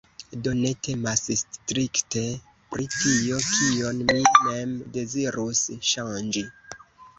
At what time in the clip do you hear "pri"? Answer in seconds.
2.73-2.89